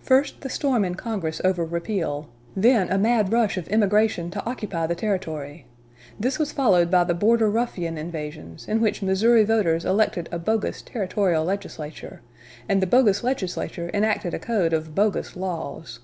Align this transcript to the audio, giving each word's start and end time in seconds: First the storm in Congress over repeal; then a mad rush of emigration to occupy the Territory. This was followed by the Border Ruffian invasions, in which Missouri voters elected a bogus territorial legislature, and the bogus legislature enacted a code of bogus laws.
First 0.00 0.40
the 0.40 0.48
storm 0.48 0.82
in 0.82 0.94
Congress 0.94 1.42
over 1.44 1.62
repeal; 1.62 2.30
then 2.56 2.90
a 2.90 2.96
mad 2.96 3.30
rush 3.30 3.58
of 3.58 3.68
emigration 3.68 4.30
to 4.30 4.42
occupy 4.46 4.86
the 4.86 4.94
Territory. 4.94 5.66
This 6.18 6.38
was 6.38 6.52
followed 6.52 6.90
by 6.90 7.04
the 7.04 7.12
Border 7.12 7.50
Ruffian 7.50 7.98
invasions, 7.98 8.66
in 8.66 8.80
which 8.80 9.02
Missouri 9.02 9.44
voters 9.44 9.84
elected 9.84 10.30
a 10.32 10.38
bogus 10.38 10.80
territorial 10.80 11.44
legislature, 11.44 12.22
and 12.66 12.80
the 12.80 12.86
bogus 12.86 13.22
legislature 13.22 13.90
enacted 13.92 14.32
a 14.32 14.38
code 14.38 14.72
of 14.72 14.94
bogus 14.94 15.36
laws. 15.36 15.98